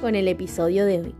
[0.00, 1.14] con el episodio de hoy.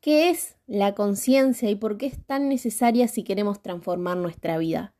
[0.00, 4.94] ¿Qué es la conciencia y por qué es tan necesaria si queremos transformar nuestra vida?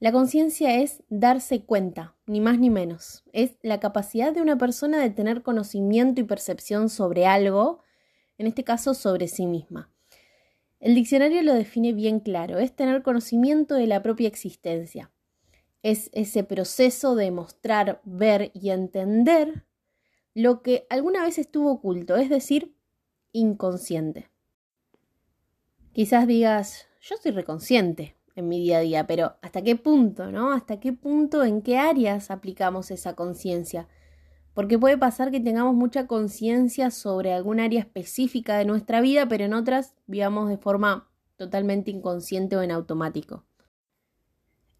[0.00, 3.24] La conciencia es darse cuenta, ni más ni menos.
[3.32, 7.80] Es la capacidad de una persona de tener conocimiento y percepción sobre algo,
[8.36, 9.90] en este caso sobre sí misma.
[10.78, 15.13] El diccionario lo define bien claro, es tener conocimiento de la propia existencia.
[15.84, 19.66] Es ese proceso de mostrar, ver y entender
[20.32, 22.74] lo que alguna vez estuvo oculto, es decir,
[23.32, 24.30] inconsciente.
[25.92, 30.52] Quizás digas, yo soy reconsciente en mi día a día, pero ¿hasta qué punto, no?
[30.52, 33.86] ¿Hasta qué punto, en qué áreas aplicamos esa conciencia?
[34.54, 39.44] Porque puede pasar que tengamos mucha conciencia sobre algún área específica de nuestra vida, pero
[39.44, 43.44] en otras vivamos de forma totalmente inconsciente o en automático.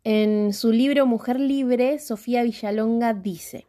[0.07, 3.69] En su libro Mujer Libre, Sofía Villalonga dice,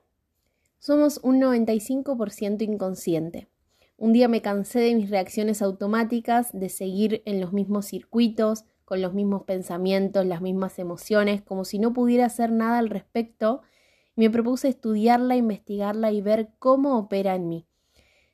[0.80, 3.48] somos un 95% inconsciente.
[3.96, 9.02] Un día me cansé de mis reacciones automáticas, de seguir en los mismos circuitos, con
[9.02, 13.62] los mismos pensamientos, las mismas emociones, como si no pudiera hacer nada al respecto,
[14.18, 17.66] me propuse estudiarla, investigarla y ver cómo opera en mí.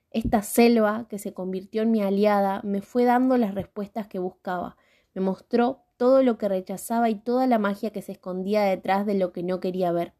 [0.09, 4.75] Esta selva, que se convirtió en mi aliada, me fue dando las respuestas que buscaba,
[5.13, 9.13] me mostró todo lo que rechazaba y toda la magia que se escondía detrás de
[9.13, 10.13] lo que no quería ver.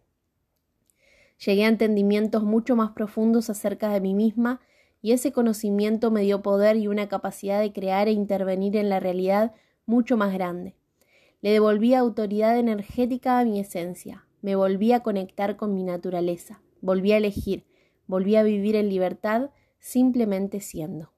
[1.44, 4.62] Llegué a entendimientos mucho más profundos acerca de mí misma
[5.02, 9.00] y ese conocimiento me dio poder y una capacidad de crear e intervenir en la
[9.00, 9.56] realidad
[9.88, 10.76] mucho más grande.
[11.42, 17.12] Le devolví autoridad energética a mi esencia, me volví a conectar con mi naturaleza, volví
[17.12, 17.66] a elegir,
[18.06, 21.12] volví a vivir en libertad simplemente siendo.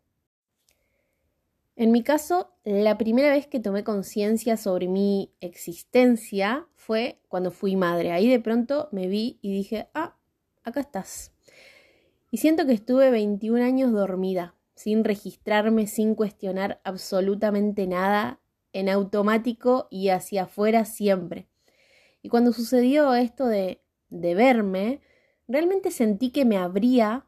[1.76, 7.76] En mi caso, la primera vez que tomé conciencia sobre mi existencia fue cuando fui
[7.76, 8.12] madre.
[8.12, 10.16] Ahí de pronto me vi y dije, ah,
[10.64, 11.32] acá estás.
[12.30, 18.40] Y siento que estuve 21 años dormida, sin registrarme, sin cuestionar absolutamente nada,
[18.72, 21.48] en automático y hacia afuera siempre.
[22.22, 25.02] Y cuando sucedió esto de, de verme,
[25.48, 27.26] realmente sentí que me abría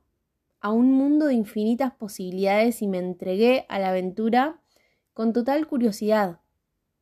[0.65, 4.59] a un mundo de infinitas posibilidades y me entregué a la aventura
[5.13, 6.39] con total curiosidad.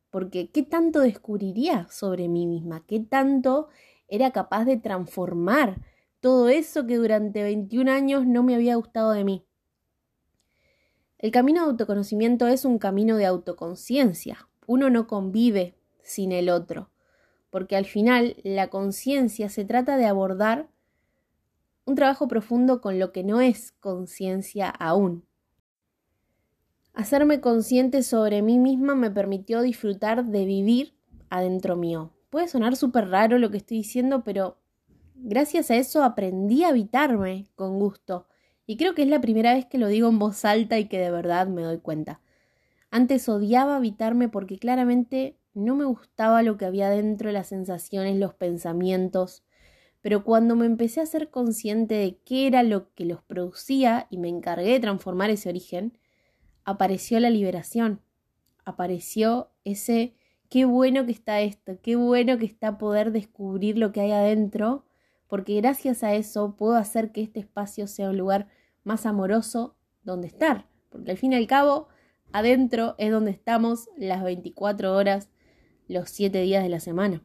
[0.09, 2.84] Porque ¿qué tanto descubriría sobre mí misma?
[2.85, 3.69] ¿Qué tanto
[4.07, 5.79] era capaz de transformar?
[6.23, 9.46] todo eso que durante 21 años no me había gustado de mí.
[11.18, 14.47] El camino de autoconocimiento es un camino de autoconciencia.
[14.66, 16.91] Uno no convive sin el otro,
[17.50, 20.69] porque al final la conciencia se trata de abordar
[21.86, 25.26] un trabajo profundo con lo que no es conciencia aún.
[26.94, 30.96] Hacerme consciente sobre mí misma me permitió disfrutar de vivir
[31.30, 32.12] adentro mío.
[32.30, 34.58] Puede sonar súper raro lo que estoy diciendo, pero
[35.26, 38.28] Gracias a eso aprendí a habitarme con gusto.
[38.66, 41.00] Y creo que es la primera vez que lo digo en voz alta y que
[41.00, 42.20] de verdad me doy cuenta.
[42.92, 48.34] Antes odiaba habitarme porque claramente no me gustaba lo que había dentro, las sensaciones, los
[48.34, 49.43] pensamientos.
[50.03, 54.19] Pero cuando me empecé a ser consciente de qué era lo que los producía y
[54.19, 55.97] me encargué de transformar ese origen,
[56.64, 58.02] apareció la liberación.
[58.66, 60.14] Apareció ese
[60.50, 64.86] qué bueno que está esto, qué bueno que está poder descubrir lo que hay adentro
[65.34, 68.50] porque gracias a eso puedo hacer que este espacio sea un lugar
[68.84, 71.88] más amoroso donde estar, porque al fin y al cabo,
[72.31, 75.31] adentro es donde estamos las 24 horas,
[75.88, 77.23] los 7 días de la semana.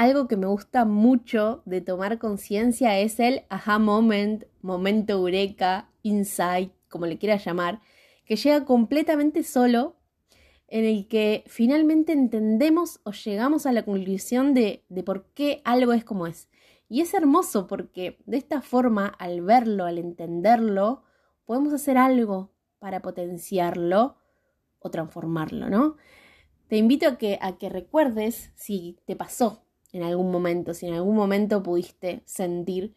[0.00, 6.72] Algo que me gusta mucho de tomar conciencia es el aha moment, momento eureka, insight,
[6.88, 7.82] como le quiera llamar,
[8.24, 9.98] que llega completamente solo
[10.68, 15.92] en el que finalmente entendemos o llegamos a la conclusión de, de por qué algo
[15.92, 16.48] es como es.
[16.88, 21.02] Y es hermoso porque de esta forma, al verlo, al entenderlo,
[21.44, 24.16] podemos hacer algo para potenciarlo
[24.78, 25.98] o transformarlo, ¿no?
[26.68, 30.94] Te invito a que, a que recuerdes si te pasó en algún momento, si en
[30.94, 32.94] algún momento pudiste sentir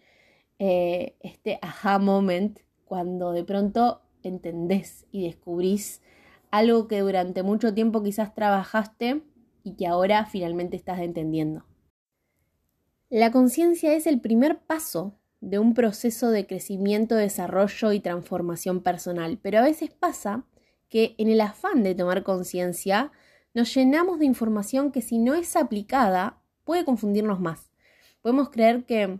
[0.60, 6.01] eh, este aha moment cuando de pronto entendés y descubrís
[6.51, 9.24] algo que durante mucho tiempo quizás trabajaste
[9.63, 11.66] y que ahora finalmente estás entendiendo.
[13.10, 19.39] La conciencia es el primer paso de un proceso de crecimiento, desarrollo y transformación personal,
[19.42, 20.46] pero a veces pasa
[20.89, 23.12] que en el afán de tomar conciencia
[23.54, 27.71] nos llenamos de información que si no es aplicada puede confundirnos más.
[28.21, 29.19] Podemos creer que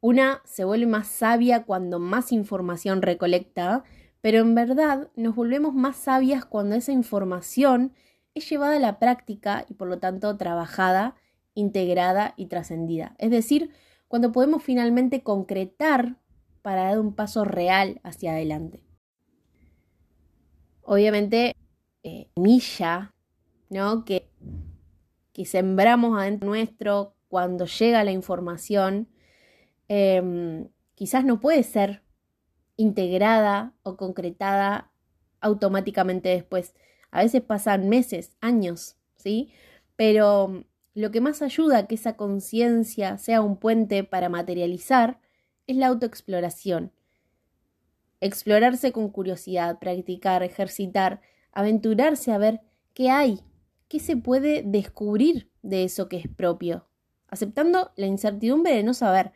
[0.00, 3.84] una se vuelve más sabia cuando más información recolecta,
[4.20, 7.92] pero en verdad nos volvemos más sabias cuando esa información
[8.34, 11.16] es llevada a la práctica y por lo tanto trabajada,
[11.54, 13.16] integrada y trascendida.
[13.18, 13.70] Es decir,
[14.08, 16.16] cuando podemos finalmente concretar
[16.62, 18.82] para dar un paso real hacia adelante.
[20.82, 21.56] Obviamente,
[22.02, 23.14] eh, milla,
[23.70, 24.04] ¿no?
[24.04, 24.28] Que,
[25.36, 29.06] que sembramos adentro nuestro cuando llega la información,
[29.86, 32.02] em, quizás no puede ser
[32.76, 34.90] integrada o concretada
[35.42, 36.74] automáticamente después.
[37.10, 39.52] A veces pasan meses, años, ¿sí?
[39.94, 45.20] Pero lo que más ayuda a que esa conciencia sea un puente para materializar
[45.66, 46.92] es la autoexploración.
[48.22, 51.20] Explorarse con curiosidad, practicar, ejercitar,
[51.52, 52.62] aventurarse a ver
[52.94, 53.42] qué hay,
[53.88, 56.88] qué se puede descubrir de eso que es propio,
[57.28, 59.32] aceptando la incertidumbre de no saber,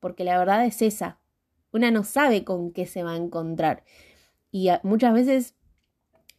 [0.00, 1.20] porque la verdad es esa,
[1.72, 3.84] una no sabe con qué se va a encontrar.
[4.50, 5.54] Y muchas veces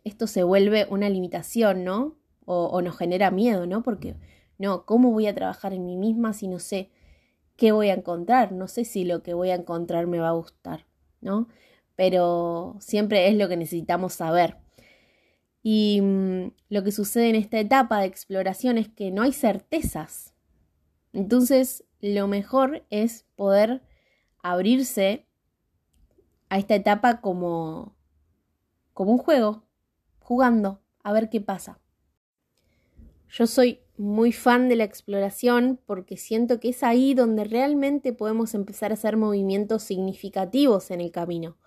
[0.04, 2.16] esto se vuelve una limitación, ¿no?
[2.46, 3.84] O, o nos genera miedo, ¿no?
[3.84, 4.16] Porque
[4.58, 6.92] no, ¿cómo voy a trabajar en mí misma si no sé
[7.56, 8.52] qué voy a encontrar?
[8.52, 10.86] No sé si lo que voy a encontrar me va a gustar,
[11.22, 11.48] ¿no?
[11.96, 14.58] Pero siempre es lo que necesitamos saber.
[15.64, 20.34] Y mm, lo que sucede en esta etapa de exploración es que no hay certezas.
[21.14, 23.82] Entonces, lo mejor es poder
[24.42, 25.26] abrirse
[26.50, 27.96] a esta etapa como,
[28.94, 29.64] como un juego,
[30.20, 31.80] jugando, a ver qué pasa.
[33.30, 38.54] Yo soy muy fan de la exploración porque siento que es ahí donde realmente podemos
[38.54, 41.58] empezar a hacer movimientos significativos en el camino.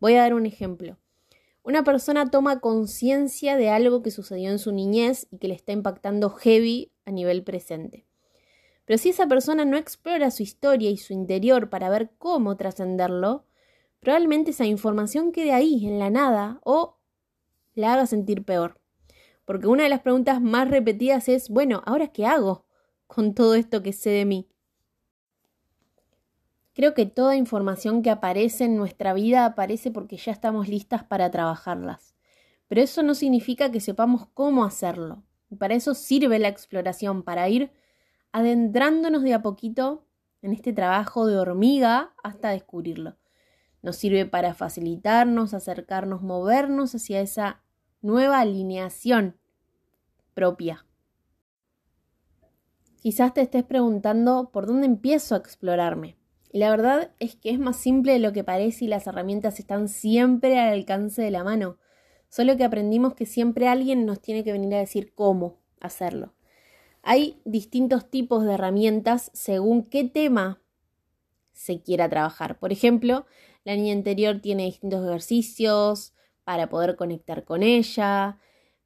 [0.00, 0.98] Voy a dar un ejemplo.
[1.62, 5.72] Una persona toma conciencia de algo que sucedió en su niñez y que le está
[5.72, 8.06] impactando heavy a nivel presente.
[8.84, 13.44] Pero si esa persona no explora su historia y su interior para ver cómo trascenderlo,
[14.00, 16.96] probablemente esa información quede ahí, en la nada, o
[17.74, 18.80] la haga sentir peor.
[19.44, 22.64] Porque una de las preguntas más repetidas es, bueno, ¿ahora qué hago
[23.06, 24.48] con todo esto que sé de mí?
[26.78, 31.28] Creo que toda información que aparece en nuestra vida aparece porque ya estamos listas para
[31.28, 32.14] trabajarlas.
[32.68, 35.24] Pero eso no significa que sepamos cómo hacerlo.
[35.50, 37.72] Y para eso sirve la exploración, para ir
[38.30, 40.06] adentrándonos de a poquito
[40.40, 43.16] en este trabajo de hormiga hasta descubrirlo.
[43.82, 47.60] Nos sirve para facilitarnos, acercarnos, movernos hacia esa
[48.02, 49.36] nueva alineación
[50.32, 50.86] propia.
[53.02, 56.17] Quizás te estés preguntando por dónde empiezo a explorarme.
[56.50, 59.58] Y la verdad es que es más simple de lo que parece y las herramientas
[59.58, 61.78] están siempre al alcance de la mano.
[62.28, 66.34] Solo que aprendimos que siempre alguien nos tiene que venir a decir cómo hacerlo.
[67.02, 70.60] Hay distintos tipos de herramientas según qué tema
[71.52, 72.58] se quiera trabajar.
[72.58, 73.26] Por ejemplo,
[73.64, 76.14] la niña interior tiene distintos ejercicios,
[76.48, 78.38] para poder conectar con ella,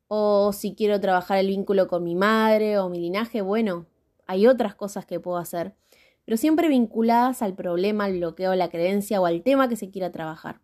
[0.08, 3.86] o si quiero trabajar el vínculo con mi madre o mi linaje, bueno,
[4.26, 5.76] hay otras cosas que puedo hacer,
[6.24, 10.12] pero siempre vinculadas al problema, al bloqueo, la creencia o al tema que se quiera
[10.12, 10.60] trabajar.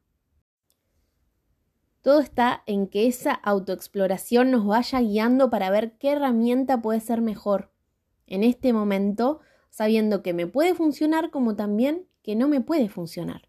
[2.02, 7.20] Todo está en que esa autoexploración nos vaya guiando para ver qué herramienta puede ser
[7.20, 7.72] mejor
[8.26, 13.48] en este momento, sabiendo que me puede funcionar como también que no me puede funcionar.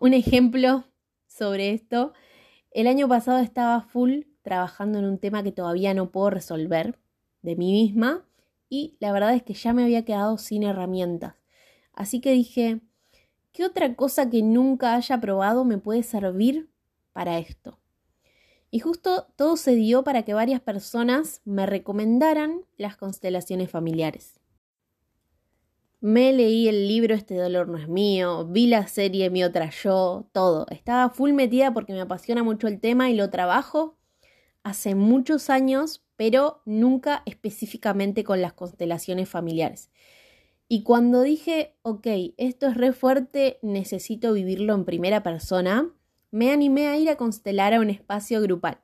[0.00, 0.84] Un ejemplo
[1.26, 2.12] sobre esto
[2.70, 6.98] el año pasado estaba full trabajando en un tema que todavía no puedo resolver
[7.42, 8.27] de mí misma
[8.68, 11.34] y la verdad es que ya me había quedado sin herramientas.
[11.92, 12.80] Así que dije,
[13.52, 16.70] ¿qué otra cosa que nunca haya probado me puede servir
[17.12, 17.78] para esto?
[18.70, 24.40] Y justo todo se dio para que varias personas me recomendaran las constelaciones familiares.
[26.00, 30.28] Me leí el libro Este dolor no es mío, vi la serie Mi otra yo,
[30.32, 30.66] todo.
[30.70, 33.96] Estaba full metida porque me apasiona mucho el tema y lo trabajo
[34.62, 39.88] hace muchos años, pero nunca específicamente con las constelaciones familiares.
[40.66, 45.94] Y cuando dije, ok, esto es re fuerte, necesito vivirlo en primera persona,
[46.32, 48.80] me animé a ir a constelar a un espacio grupal.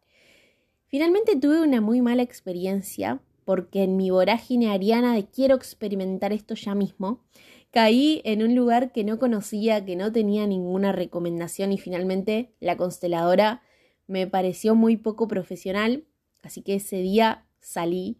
[0.86, 6.54] Finalmente tuve una muy mala experiencia porque en mi vorágine ariana de quiero experimentar esto
[6.54, 7.24] ya mismo,
[7.72, 12.76] caí en un lugar que no conocía, que no tenía ninguna recomendación y finalmente la
[12.76, 13.60] consteladora
[14.06, 16.04] me pareció muy poco profesional,
[16.44, 18.18] así que ese día salí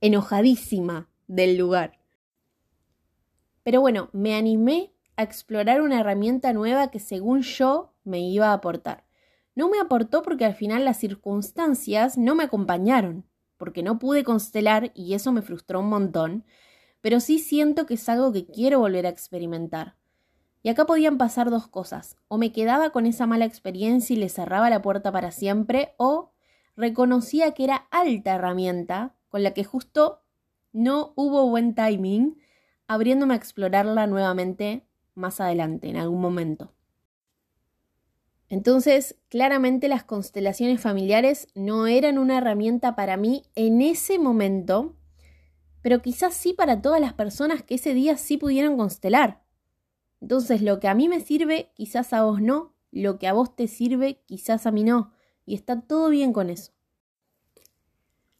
[0.00, 2.00] enojadísima del lugar.
[3.62, 8.54] Pero bueno, me animé a explorar una herramienta nueva que según yo me iba a
[8.54, 9.04] aportar.
[9.54, 13.26] No me aportó porque al final las circunstancias no me acompañaron,
[13.58, 16.44] porque no pude constelar y eso me frustró un montón,
[17.02, 19.96] pero sí siento que es algo que quiero volver a experimentar.
[20.62, 24.28] Y acá podían pasar dos cosas, o me quedaba con esa mala experiencia y le
[24.28, 26.29] cerraba la puerta para siempre, o
[26.80, 30.22] reconocía que era alta herramienta con la que justo
[30.72, 32.40] no hubo buen timing,
[32.86, 36.72] abriéndome a explorarla nuevamente más adelante, en algún momento.
[38.48, 44.96] Entonces, claramente las constelaciones familiares no eran una herramienta para mí en ese momento,
[45.82, 49.44] pero quizás sí para todas las personas que ese día sí pudieran constelar.
[50.20, 53.54] Entonces, lo que a mí me sirve, quizás a vos no, lo que a vos
[53.54, 55.12] te sirve, quizás a mí no,
[55.50, 56.70] y está todo bien con eso.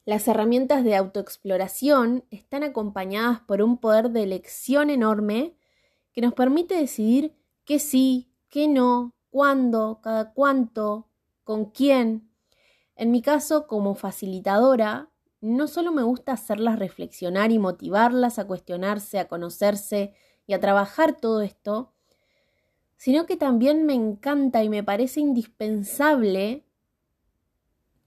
[0.05, 5.57] Las herramientas de autoexploración están acompañadas por un poder de elección enorme
[6.13, 11.09] que nos permite decidir qué sí, qué no, cuándo, cada cuánto,
[11.43, 12.31] con quién.
[12.95, 19.19] En mi caso, como facilitadora, no solo me gusta hacerlas reflexionar y motivarlas a cuestionarse,
[19.19, 20.15] a conocerse
[20.47, 21.93] y a trabajar todo esto,
[22.97, 26.70] sino que también me encanta y me parece indispensable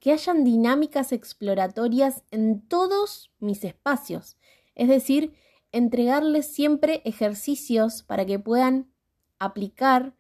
[0.04, 4.36] que hayan dinámicas exploratorias en todos mis espacios,
[4.76, 5.34] es decir,
[5.72, 8.92] entregarles siempre ejercicios para que puedan
[9.40, 10.14] aplicar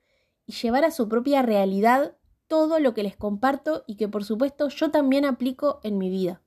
[0.45, 2.15] y llevar a su propia realidad
[2.47, 6.41] todo lo que les comparto y que por supuesto yo también aplico en mi vida.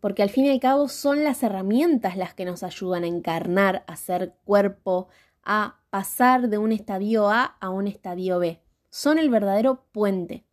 [0.00, 3.84] Porque al fin y al cabo son las herramientas las que nos ayudan a encarnar,
[3.86, 5.08] a ser cuerpo,
[5.42, 8.60] a pasar de un estadio A a un estadio B.
[8.90, 10.44] Son el verdadero puente.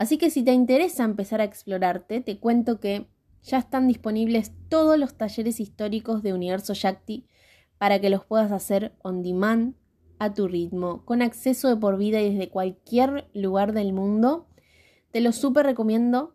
[0.00, 3.06] Así que si te interesa empezar a explorarte, te cuento que
[3.42, 7.26] ya están disponibles todos los talleres históricos de Universo Shakti
[7.76, 9.74] para que los puedas hacer on demand
[10.18, 14.48] a tu ritmo, con acceso de por vida y desde cualquier lugar del mundo.
[15.10, 16.34] Te los súper recomiendo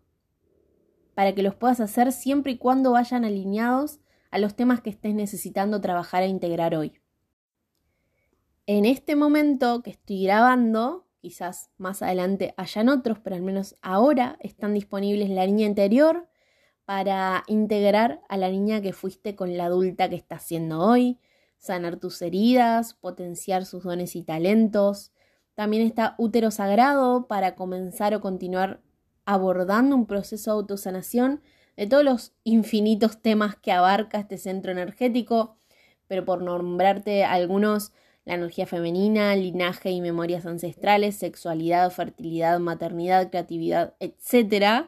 [1.15, 5.15] para que los puedas hacer siempre y cuando vayan alineados a los temas que estés
[5.15, 6.93] necesitando trabajar e integrar hoy.
[8.67, 14.38] En este momento que estoy grabando, quizás más adelante hayan otros, pero al menos ahora
[14.41, 16.27] están disponibles la niña interior
[16.86, 21.17] para integrar a la niña que fuiste con la adulta que estás siendo hoy,
[21.58, 25.13] sanar tus heridas, potenciar sus dones y talentos.
[25.55, 28.84] También está útero sagrado para comenzar o continuar
[29.25, 31.41] abordando un proceso de autosanación
[31.75, 35.58] de todos los infinitos temas que abarca este centro energético,
[36.05, 37.94] pero por nombrarte algunos,
[38.25, 44.88] la energía femenina, linaje y memorias ancestrales, sexualidad, fertilidad, maternidad, creatividad, etc.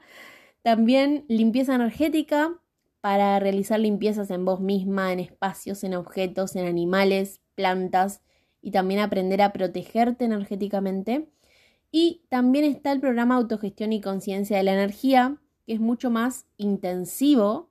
[0.63, 2.59] También limpieza energética
[2.99, 8.21] para realizar limpiezas en vos misma, en espacios, en objetos, en animales, plantas
[8.61, 11.29] y también aprender a protegerte energéticamente.
[11.91, 16.47] Y también está el programa Autogestión y Conciencia de la Energía, que es mucho más
[16.57, 17.69] intensivo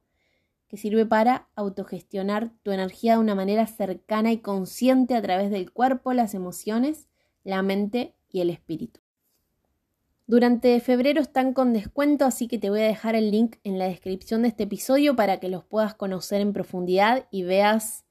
[0.69, 5.73] que sirve para autogestionar tu energía de una manera cercana y consciente a través del
[5.73, 7.09] cuerpo, las emociones,
[7.45, 9.01] la mente y el espíritu.
[10.29, 13.87] Durante febrero están con descuento, así que te voy a dejar el link en la
[13.87, 18.05] descripción de este episodio para que los puedas conocer en profundidad y veas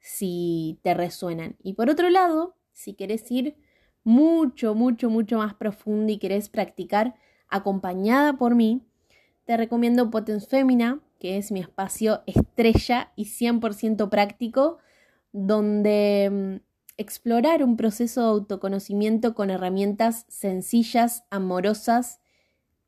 [0.00, 1.56] si te resuenan.
[1.62, 3.56] Y por otro lado, si querés ir
[4.02, 7.14] mucho, mucho, mucho más profundo y querés practicar
[7.48, 8.84] acompañada por mí,
[9.44, 14.78] te recomiendo Potens Femina, que es mi espacio estrella y 100% práctico,
[15.30, 16.64] donde mm,
[16.96, 22.18] explorar un proceso de autoconocimiento con herramientas sencillas, amorosas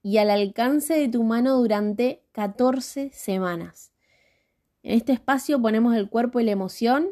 [0.02, 3.92] y al alcance de tu mano durante 14 semanas.
[4.82, 7.10] En este espacio ponemos el cuerpo y la emoción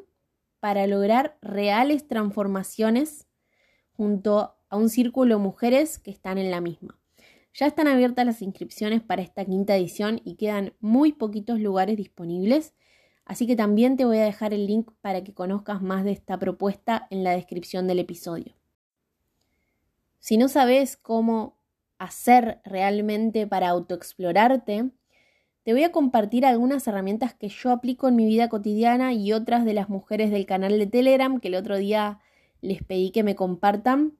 [0.58, 3.28] para lograr reales transformaciones
[3.96, 6.98] junto a un círculo de mujeres que están en la misma.
[7.54, 12.75] Ya están abiertas las inscripciones para esta quinta edición y quedan muy poquitos lugares disponibles,
[13.26, 16.38] así que también te voy a dejar el link para que conozcas más de esta
[16.38, 18.54] propuesta en la descripción del episodio.
[20.18, 21.59] Si no sabes cómo
[21.99, 24.90] hacer realmente para autoexplorarte,
[25.62, 29.64] te voy a compartir algunas herramientas que yo aplico en mi vida cotidiana y otras
[29.64, 32.18] de las mujeres del canal de Telegram que el otro día
[32.62, 34.16] les pedí que me compartan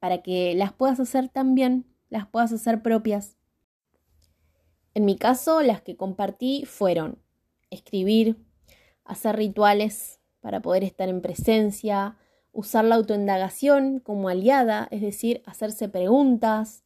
[0.00, 3.36] para que las puedas hacer también las puedas hacer propias.
[4.94, 7.18] En mi caso, las que compartí fueron
[7.70, 8.36] escribir,
[9.04, 12.16] hacer rituales para poder estar en presencia,
[12.52, 16.84] usar la autoindagación como aliada, es decir, hacerse preguntas,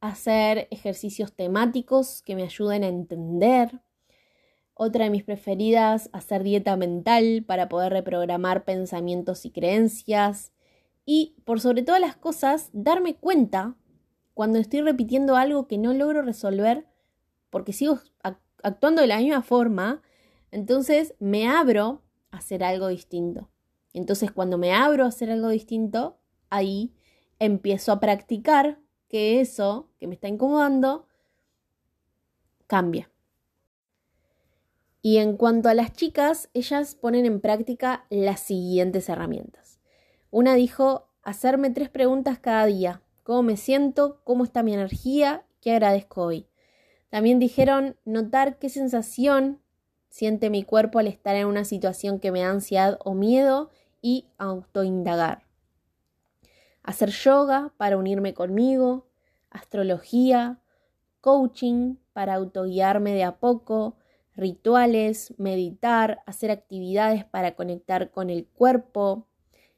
[0.00, 3.80] hacer ejercicios temáticos que me ayuden a entender,
[4.74, 10.52] Otra de mis preferidas, hacer dieta mental para poder reprogramar pensamientos y creencias.
[11.06, 13.76] Y, por sobre todas las cosas, darme cuenta
[14.36, 16.86] cuando estoy repitiendo algo que no logro resolver
[17.48, 18.00] porque sigo
[18.62, 20.02] actuando de la misma forma,
[20.50, 23.48] entonces me abro a hacer algo distinto.
[23.94, 26.18] Entonces cuando me abro a hacer algo distinto,
[26.50, 26.92] ahí
[27.38, 28.78] empiezo a practicar
[29.08, 31.08] que eso que me está incomodando
[32.66, 33.10] cambia.
[35.00, 39.80] Y en cuanto a las chicas, ellas ponen en práctica las siguientes herramientas.
[40.30, 43.00] Una dijo, hacerme tres preguntas cada día.
[43.26, 44.20] ¿Cómo me siento?
[44.22, 45.44] ¿Cómo está mi energía?
[45.60, 46.46] ¿Qué agradezco hoy?
[47.08, 49.60] También dijeron notar qué sensación
[50.08, 54.28] siente mi cuerpo al estar en una situación que me da ansiedad o miedo y
[54.38, 55.42] autoindagar.
[56.84, 59.08] Hacer yoga para unirme conmigo,
[59.50, 60.60] astrología,
[61.20, 63.96] coaching para autoguiarme de a poco,
[64.36, 69.26] rituales, meditar, hacer actividades para conectar con el cuerpo,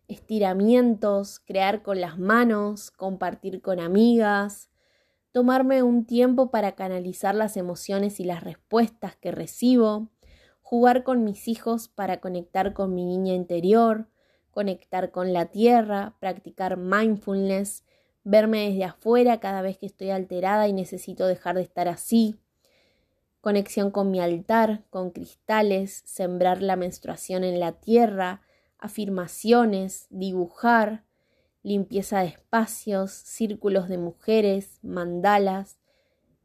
[0.08, 4.70] estiramientos, crear con las manos, compartir con amigas,
[5.32, 10.08] tomarme un tiempo para canalizar las emociones y las respuestas que recibo,
[10.62, 14.08] jugar con mis hijos para conectar con mi niña interior,
[14.50, 17.84] conectar con la tierra, practicar mindfulness,
[18.24, 22.36] verme desde afuera cada vez que estoy alterada y necesito dejar de estar así,
[23.40, 28.42] conexión con mi altar, con cristales, sembrar la menstruación en la tierra,
[28.78, 31.04] afirmaciones, dibujar,
[31.62, 35.78] limpieza de espacios, círculos de mujeres, mandalas,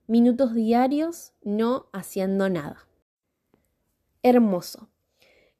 [0.08, 2.88] minutos diarios no haciendo nada
[4.24, 4.90] hermoso.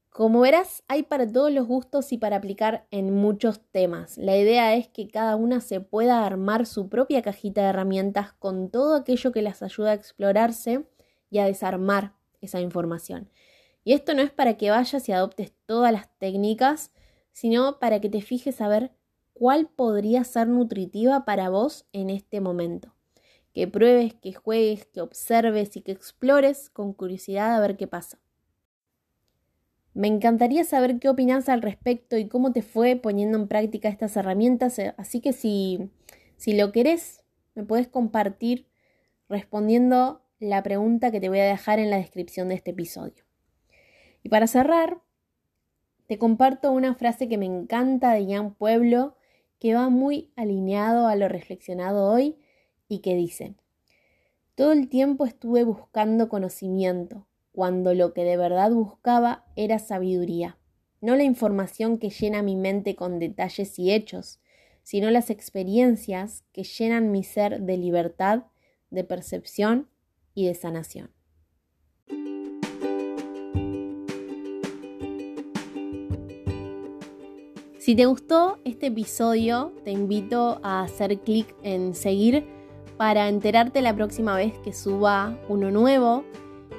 [0.10, 4.18] Como verás, hay para todos los gustos y para aplicar en muchos temas.
[4.18, 8.70] La idea es que cada una se pueda armar su propia cajita de herramientas con
[8.70, 10.86] todo aquello que las ayuda a explorarse
[11.30, 13.30] y a desarmar esa información.
[13.84, 16.92] Y esto no es para que vayas y adoptes todas las técnicas,
[17.32, 18.92] sino para que te fijes a ver
[19.34, 22.94] cuál podría ser nutritiva para vos en este momento.
[23.54, 28.20] Que pruebes, que juegues, que observes y que explores con curiosidad a ver qué pasa.
[29.94, 34.18] Me encantaría saber qué opinas al respecto y cómo te fue poniendo en práctica estas
[34.18, 35.92] herramientas, eh, así que si,
[36.36, 38.68] si lo querés, me puedes compartir
[39.30, 43.24] respondiendo la pregunta que te voy a dejar en la descripción de este episodio.
[44.24, 45.02] Y para cerrar,
[46.08, 49.16] te comparto una frase que me encanta de Jan Pueblo,
[49.60, 52.38] que va muy alineado a lo reflexionado hoy
[52.88, 53.56] y que dice,
[54.56, 60.58] todo el tiempo estuve buscando conocimiento, cuando lo que de verdad buscaba era sabiduría,
[61.02, 64.40] no la información que llena mi mente con detalles y hechos,
[64.84, 68.44] sino las experiencias que llenan mi ser de libertad,
[68.90, 69.90] de percepción
[70.34, 71.12] y de sanación.
[77.84, 82.46] Si te gustó este episodio, te invito a hacer clic en seguir
[82.96, 86.24] para enterarte la próxima vez que suba uno nuevo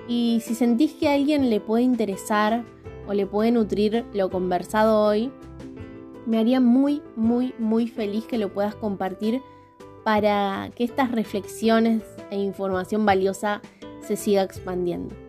[0.09, 2.65] y si sentís que a alguien le puede interesar
[3.07, 5.31] o le puede nutrir lo conversado hoy,
[6.25, 9.43] me haría muy, muy, muy feliz que lo puedas compartir
[10.05, 13.61] para que estas reflexiones e información valiosa
[14.01, 15.24] se siga expandiendo.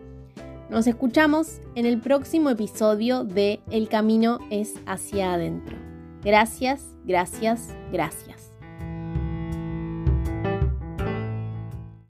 [0.70, 5.76] Nos escuchamos en el próximo episodio de El camino es hacia adentro.
[6.24, 8.45] Gracias, gracias, gracias.